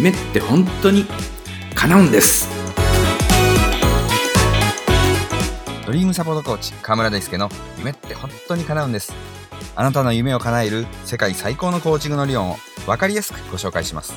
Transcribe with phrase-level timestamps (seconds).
[0.00, 1.04] 夢って本当に
[1.74, 2.48] 叶うんです。
[5.84, 9.12] ドリームサポートコーチ河村大輔の夢って本当に叶うんです。
[9.76, 14.14] あなたの夢を叶える世界最高のコーチングの理論を分かりやすくご紹介します。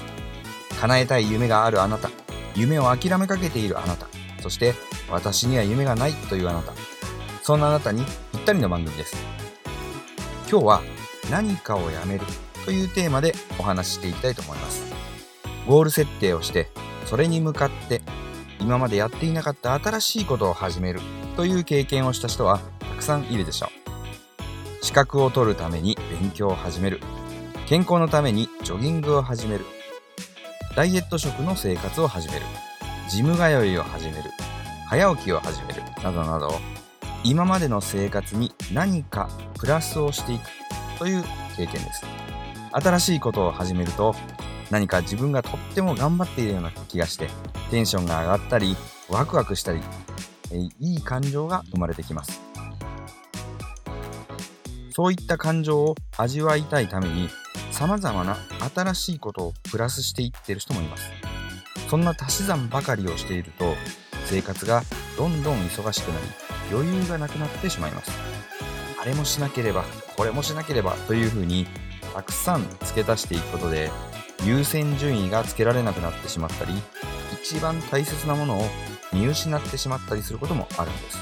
[0.79, 2.09] 叶えたい夢があるあなた。
[2.55, 4.07] 夢を諦めかけているあなた。
[4.41, 4.75] そして
[5.11, 6.71] 私には夢がないというあなた。
[7.41, 9.17] そんなあなたにぴったりの番組です。
[10.49, 10.81] 今日は
[11.29, 12.21] 何かをやめる
[12.63, 14.92] というテーマでお話ししていきたいと思います。
[15.67, 16.69] ゴール設定をして
[17.05, 18.01] それに向かって
[18.59, 21.01] 今までやっていなかった新しいことを始める
[21.35, 23.83] という経験をした人はたくさんいるでしょう。
[24.85, 26.99] 資格を取るために勉強を始める。
[27.67, 29.65] 健康のためにジョギングを始める。
[30.75, 32.45] ダイエット食の生活を始める。
[33.09, 34.31] ジム通いを始める。
[34.87, 35.81] 早起きを始める。
[36.03, 36.59] などなど
[37.23, 40.43] 今までの生活に何かプラスをしていく
[40.99, 41.23] という
[41.55, 42.05] 経験です。
[42.71, 44.15] 新しいことを始めると
[44.73, 47.29] 何か自分がとっても頑張っているような気がして
[47.69, 48.75] テンションが上がったり
[49.07, 49.79] ワクワクしたり
[50.51, 52.41] えいい感情が生まれてきます。
[54.89, 57.29] そういった感情を味わいたいために
[57.71, 58.37] 様々な
[58.73, 61.03] 新しいことをプラスしていってる人もいます。
[61.87, 63.75] そんな足し算ばかりをしていると
[64.25, 64.81] 生活が
[65.19, 66.25] どんどん忙しくなり
[66.71, 68.11] 余裕がなくなってしまいます。
[68.99, 69.85] あれもしなければ
[70.17, 71.67] これもしなければというふうに
[72.15, 73.91] たくさん付け足していくことで
[74.45, 76.73] 優先順位がつけられなくなってしまったり
[77.41, 78.65] 一番大切なものを
[79.13, 81.17] 見失ってしまったりすることもあるんです。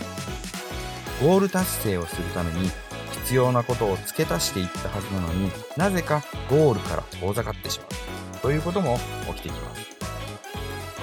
[1.21, 2.69] ゴール達成をするために
[3.11, 8.39] 必要なことを付け足していったはずなのになぜかゴールから遠ざかってしまう。
[8.39, 8.97] ということも
[9.27, 9.81] 起きてきます。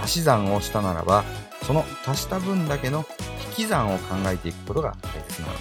[0.02, 1.24] 足し算をしたならば
[1.62, 3.04] その足した分だけの
[3.50, 5.58] 引き算を考えていくことが大切なので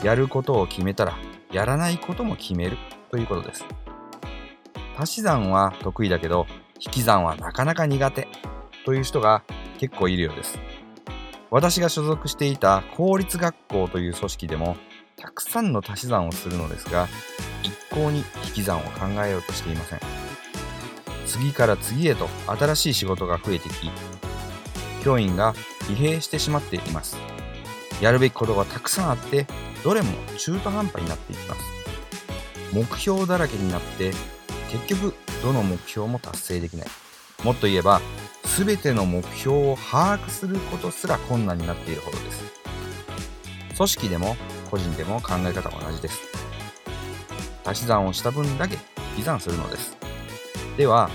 [0.00, 0.06] す。
[0.06, 1.16] やることを決めたら
[1.52, 2.76] やらないことも決める
[3.10, 3.64] ということです。
[5.02, 6.46] 足し算は得意だけど
[6.78, 8.28] 引き算はなかなか苦手
[8.84, 9.42] という人が
[9.78, 10.60] 結構いるようです。
[11.50, 14.76] 私が所属していた公立学校という組織でも
[15.16, 17.08] たくさんの足し算をするのですが
[17.62, 20.00] 一向に引き算を考えようとしていません。
[21.26, 23.90] 次から次へと新しい仕事が増えてき
[25.02, 25.52] 教員が
[25.88, 27.16] 疲弊してしまっています。
[28.00, 29.46] やるべきことがたくさんあって
[29.82, 31.60] どれも中途半端になっていきます。
[32.72, 34.12] 目標だらけになって
[34.72, 36.86] 結局どの目標も達成できない。
[37.44, 38.00] もっと言えば
[38.56, 42.44] 全ての目標を把握することすら困難になっているほどです。
[43.76, 44.36] 組織でも
[44.70, 46.20] 個人でも考え方は同じです。
[47.64, 48.78] 足し算をした分だけ
[49.16, 49.96] 引き算するのです。
[50.76, 51.10] では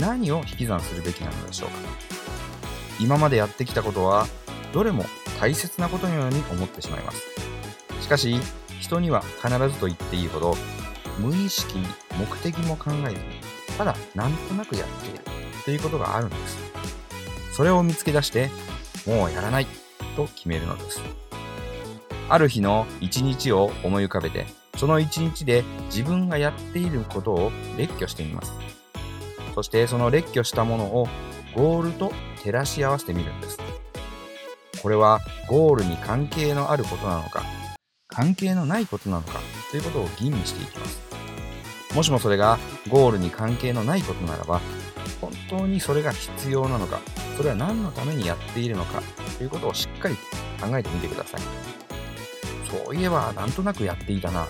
[0.00, 1.76] 何を引き算するべきなのでしょうか。
[2.98, 4.26] 今までやってきたことは
[4.72, 5.04] どれも
[5.40, 7.22] 大切なことのように思ってしまいます。
[8.00, 8.36] しかし
[8.80, 10.56] 人には必ずと言っていいほど
[11.18, 11.86] 無意識に
[12.18, 13.18] 目的も考えずに
[13.76, 15.20] ただなんとなくやっている
[15.64, 16.58] ということがあるんです
[17.52, 18.50] それを見つけ出して
[19.06, 19.66] もうやらない
[20.16, 21.00] と決めるのです
[22.28, 24.46] ある日の一日を思い浮かべて
[24.76, 28.52] その一日で自分がやっていることを列挙してみます
[29.54, 31.08] そしてその列挙したものを
[31.54, 32.12] ゴールと
[32.42, 33.58] 照らし合わせてみるんです
[34.82, 37.42] これはゴールに関係のあることなのか
[38.08, 39.40] 関係のないことなのか
[39.72, 41.00] ということを吟味していきます。
[41.94, 44.60] もしもそれがゴールに関係のないことならば
[45.20, 47.00] 本当にそれが必要なのか
[47.36, 49.02] それは何のためにやっているのか
[49.38, 50.14] ということをしっかり
[50.60, 51.40] 考えてみてください。
[52.84, 54.46] そういえばなんとなくやっていたな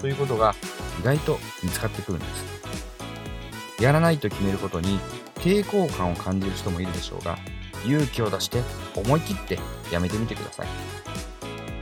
[0.00, 0.54] ということが
[1.00, 3.82] 意外と見つかってくるんです。
[3.82, 4.98] やらないと決めることに
[5.36, 7.38] 抵抗感を感じる人もいるでしょうが
[7.84, 8.62] 勇気を出して
[8.94, 9.58] 思い切って
[9.90, 10.66] やめてみてください。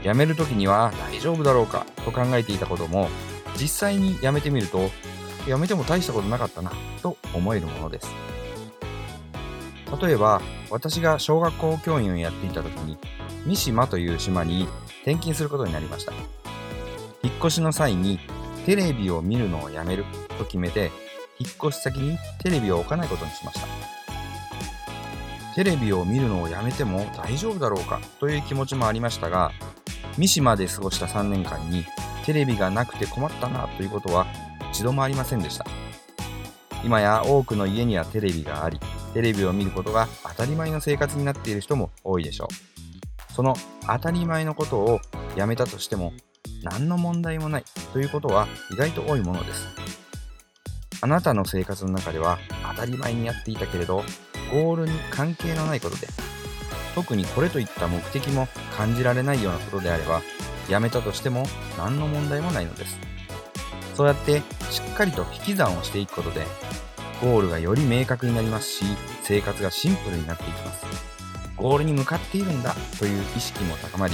[0.05, 3.09] やめるときには大丈夫だろうかと考えていたことも
[3.59, 4.91] 実際にやめてみると
[5.47, 6.71] やめても大したことなかったな
[7.01, 8.11] と思えるものです。
[9.99, 12.99] 例えば私が小学校教員をやっていた時に
[13.47, 14.67] 三島という島に
[15.01, 16.13] 転勤することになりました。
[17.23, 18.19] 引っ越しの際に
[18.67, 20.05] テレビを見るのをやめる
[20.37, 20.91] と決めて
[21.39, 23.67] 引っ越し先にテレビを置かないことにしました。
[25.55, 29.51] テレビを見るのをやめても大丈夫だろうかという気持ちもありましたが
[30.17, 31.85] 三島で過ごした3年間に
[32.25, 34.25] テレビがなくて困ったなということは
[34.71, 35.65] 一度もありませんでした。
[36.83, 38.79] 今や多くの家にはテレビがあり
[39.13, 42.47] テレビを見ることが当たり前の生活になっている人も多いでしょ
[43.29, 43.33] う。
[43.33, 43.55] その
[43.87, 44.99] 当たり前のことを
[45.35, 46.13] やめたとしても
[46.63, 49.67] 何の問題もないということは意外と多いものです。
[51.01, 52.39] あなたの生活の中では
[52.71, 54.03] 当たり前にやっていたけれど
[54.51, 56.07] ゴールに関係のないことで
[56.95, 60.21] 特にこれといった目的も感じられないようなことであれば
[60.69, 61.45] やめたとしても
[61.77, 62.97] 何の問題もないのです
[63.93, 66.45] そうやってしっかりと引き算をしていくことで
[67.21, 68.85] ゴールがより明確になりますし、
[69.23, 70.85] 生活がシンプルになっていきます。
[71.55, 74.13] ゴールに向かっているんだという意識も高まり、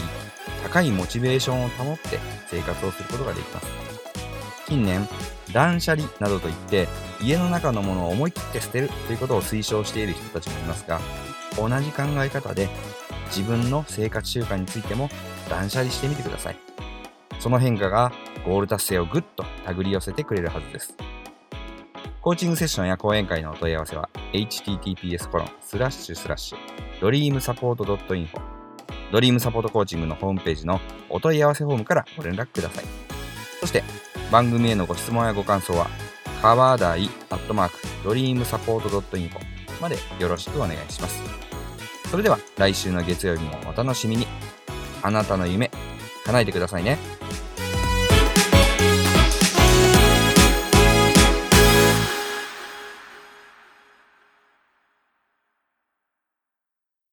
[0.64, 3.68] 高いモチベーションを保って生活をすることができます。
[4.68, 5.08] 近年、
[5.52, 6.88] 断捨離などといって、
[7.22, 11.02] 家の中のものを思い切って捨てるということを推奨している人たちもいますが、
[11.56, 12.70] 同じ考え方で
[13.28, 15.10] 自分の生活習慣についても
[15.50, 16.58] 断捨離してみてください。
[17.40, 18.12] その変化が
[18.46, 20.96] ゴール達成をぐっと手繰り寄せてくれるはずです。
[22.22, 26.58] コーチングセッションや講演会のお問い合わせは https コロンスラッシュスラッシュ
[27.02, 28.40] ドリームサポート .info
[29.12, 32.86] ドリームサポートコーチングのホームページのお問い合わせフォームからご連絡ください。
[33.60, 33.84] そして
[34.32, 35.88] 番組へのご質問やご感想は
[36.44, 39.40] 川台アットマークドリームサポート .info
[39.82, 41.41] までよろしくお願いします。
[42.12, 44.28] それでは来週の月曜日もお楽しみに。
[45.02, 45.72] あなたの夢
[46.26, 46.98] 叶えてくださいね。